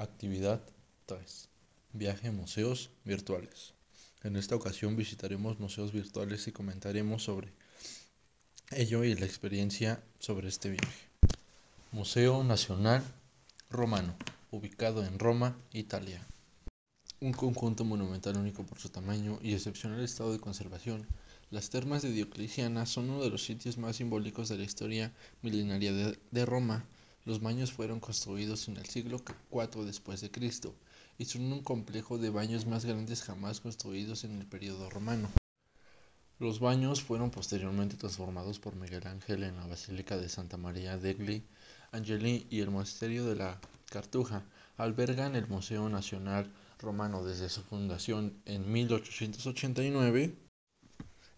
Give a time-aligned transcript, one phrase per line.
[0.00, 0.62] Actividad
[1.04, 1.50] 3.
[1.92, 3.74] Viaje a museos virtuales.
[4.22, 7.52] En esta ocasión visitaremos museos virtuales y comentaremos sobre
[8.70, 11.10] ello y la experiencia sobre este viaje.
[11.92, 13.02] Museo Nacional
[13.68, 14.16] Romano,
[14.50, 16.26] ubicado en Roma, Italia.
[17.20, 21.06] Un conjunto monumental único por su tamaño y excepcional estado de conservación,
[21.50, 25.12] las termas de Diocleciana son uno de los sitios más simbólicos de la historia
[25.42, 26.86] milenaria de, de Roma
[27.30, 30.74] los baños fueron construidos en el siglo IV después de Cristo
[31.16, 35.30] y son un complejo de baños más grandes jamás construidos en el periodo romano.
[36.40, 41.44] Los baños fueron posteriormente transformados por Miguel Ángel en la Basílica de Santa María degli
[41.92, 44.42] Angeli y el Monasterio de la Cartuja.
[44.76, 50.34] Albergan el Museo Nacional Romano desde su fundación en 1889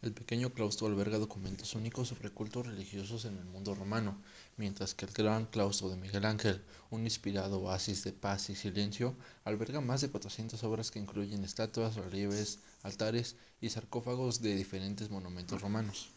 [0.03, 4.21] el pequeño claustro alberga documentos únicos sobre cultos religiosos en el mundo romano,
[4.57, 9.15] mientras que el gran claustro de Miguel Ángel, un inspirado oasis de paz y silencio,
[9.45, 15.63] alberga más de 400 obras que incluyen estatuas, relieves, altares y sarcófagos de diferentes monumentos
[15.63, 16.11] romanos.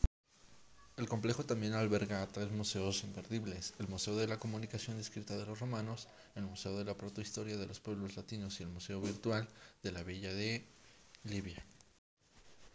[0.97, 5.59] El complejo también alberga tres museos imperdibles, el Museo de la Comunicación Escrita de los
[5.59, 9.47] Romanos, el Museo de la Protohistoria de los Pueblos Latinos y el Museo Virtual
[9.83, 10.65] de la Villa de
[11.23, 11.63] Libia.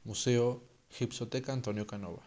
[0.05, 2.23] Museo Gipsoteca Antonio Canova.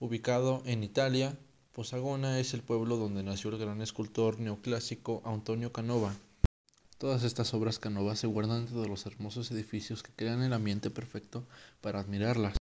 [0.00, 1.38] Ubicado en Italia,
[1.72, 6.14] Posagona es el pueblo donde nació el gran escultor neoclásico Antonio Canova.
[6.98, 10.90] Todas estas obras Canova se guardan dentro de los hermosos edificios que crean el ambiente
[10.90, 11.46] perfecto
[11.80, 12.56] para admirarlas.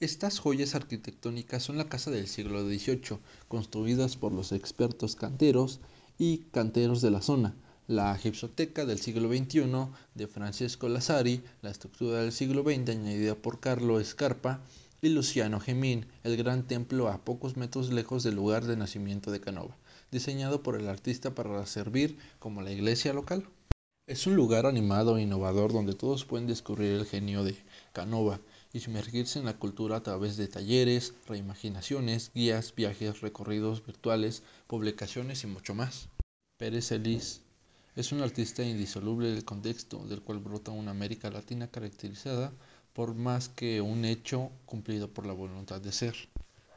[0.00, 3.18] Estas joyas arquitectónicas son la casa del siglo XVIII,
[3.48, 5.80] construidas por los expertos canteros
[6.18, 7.56] y canteros de la zona,
[7.90, 13.58] la gipsoteca del siglo XXI de Francesco Lazzari, la estructura del siglo XX añadida por
[13.58, 14.60] Carlo Escarpa
[15.02, 19.40] y Luciano Gemín, el gran templo a pocos metros lejos del lugar de nacimiento de
[19.40, 19.76] Canova,
[20.12, 23.48] diseñado por el artista para servir como la iglesia local.
[24.06, 27.56] Es un lugar animado e innovador donde todos pueden descubrir el genio de
[27.92, 28.38] Canova
[28.72, 35.42] y sumergirse en la cultura a través de talleres, reimaginaciones, guías, viajes, recorridos virtuales, publicaciones
[35.42, 36.08] y mucho más.
[36.56, 37.40] Pérez Elís
[37.96, 42.52] es un artista indisoluble del contexto del cual brota una América Latina caracterizada
[42.92, 46.14] por más que un hecho cumplido por la voluntad de ser.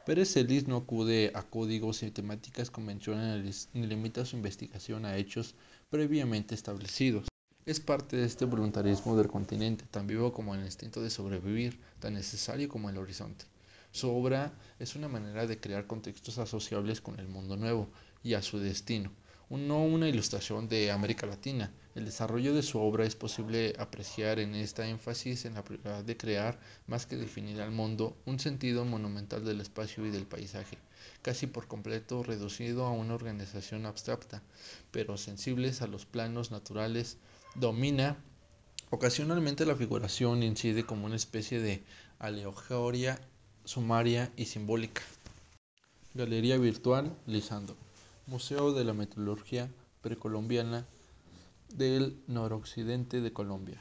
[0.06, 5.54] Pérez Celis no acude a códigos y temáticas convencionales ni limita su investigación a hechos
[5.88, 7.28] previamente establecidos.
[7.64, 12.14] Es parte de este voluntarismo del continente, tan vivo como el instinto de sobrevivir, tan
[12.14, 13.46] necesario como el horizonte.
[13.92, 17.88] Su obra es una manera de crear contextos asociables con el mundo nuevo
[18.22, 19.12] y a su destino,
[19.50, 21.72] no una ilustración de América Latina.
[21.94, 26.16] El desarrollo de su obra es posible apreciar en esta énfasis en la prioridad de
[26.16, 30.78] crear, más que definir al mundo, un sentido monumental del espacio y del paisaje,
[31.22, 34.42] casi por completo reducido a una organización abstracta,
[34.90, 37.18] pero sensibles a los planos naturales,
[37.54, 38.16] domina
[38.90, 41.82] Ocasionalmente la figuración incide como una especie de
[42.20, 43.18] alegoria
[43.64, 45.02] sumaria y simbólica.
[46.14, 47.83] Galería virtual Lisando.
[48.26, 49.70] Museo de la Metalurgia
[50.00, 50.86] Precolombiana
[51.74, 53.78] del Noroccidente de Colombia.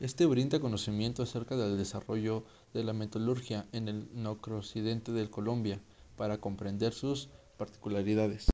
[0.00, 2.42] Este brinda conocimiento acerca del desarrollo
[2.74, 5.80] de la metalurgia en el noroccidente de Colombia
[6.16, 8.50] para comprender sus particularidades.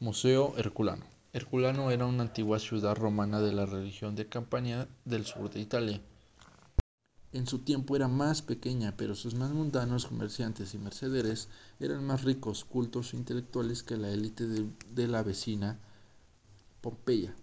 [0.00, 1.04] Museo Herculano.
[1.34, 6.00] Herculano era una antigua ciudad romana de la región de Campania del sur de Italia.
[7.30, 12.24] En su tiempo era más pequeña, pero sus más mundanos comerciantes y mercaderes eran más
[12.24, 15.78] ricos, cultos e intelectuales que la élite de, la vecina
[16.80, 17.36] Pompeya.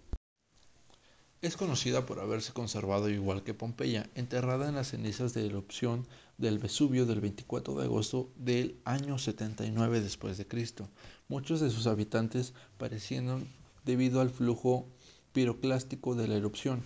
[1.40, 6.04] Es conocida por haberse conservado igual que Pompeya, enterrada en las cenizas de erupción
[6.36, 10.88] del Vesubio del 24 de agosto del año 79 después de Cristo.
[11.28, 13.48] Muchos de sus habitantes parecieron
[13.84, 14.88] debido al flujo
[15.32, 16.82] piroclástico de la erupción.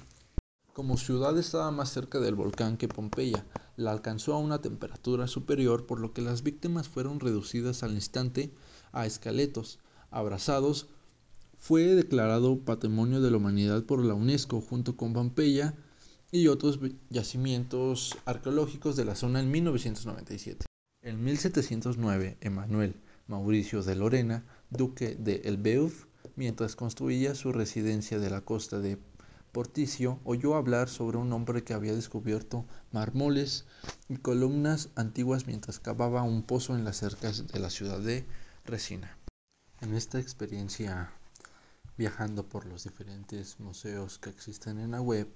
[0.73, 3.45] Como ciudad estaba más cerca del volcán que Pompeya,
[3.77, 8.55] la alcanzó a una temperatura superior, por lo que las víctimas fueron reducidas al instante
[8.93, 9.81] a esqueletos
[10.11, 10.89] abrazados.
[11.59, 15.75] Fue declarado Patrimonio de la Humanidad por la UNESCO junto con Pompeya
[16.31, 16.79] y otros
[17.09, 20.67] yacimientos arqueológicos de la zona en 1997.
[21.03, 22.95] En 1709, Emanuel
[23.27, 26.07] Mauricio de Lorena, duque de Elbeuf,
[26.37, 28.99] mientras construía su residencia de la costa de
[29.53, 33.67] Porticio oyó hablar sobre un hombre que había descubierto mármoles
[34.09, 38.25] y columnas antiguas mientras cavaba un pozo en las cercas de la ciudad de
[38.65, 39.17] Resina.
[39.81, 41.13] En esta experiencia
[41.97, 45.29] viajando por los diferentes museos que existen en la web,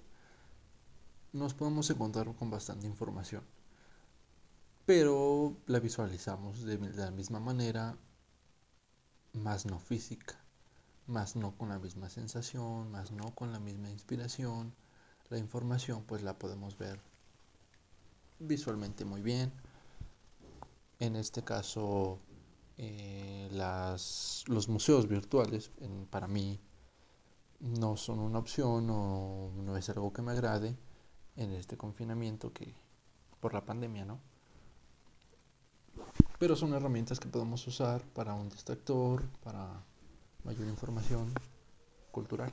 [1.33, 3.43] nos podemos encontrar con bastante información,
[4.87, 7.99] pero la visualizamos de la misma manera,
[9.33, 10.44] más no física,
[11.07, 14.75] más no con la misma sensación, más no con la misma inspiración.
[15.31, 17.01] La información pues la podemos ver
[18.39, 19.53] visualmente muy bien.
[20.99, 22.21] En este caso,
[22.77, 25.71] eh, las, los museos virtuales
[26.11, 26.61] para mí
[27.61, 30.77] no son una opción o no es algo que me agrade
[31.37, 32.75] en este confinamiento que
[33.41, 34.21] por la pandemia, ¿no?
[36.39, 39.83] Pero son herramientas que podemos usar para un distractor, para
[40.45, 41.33] mayor información
[42.11, 42.53] cultural.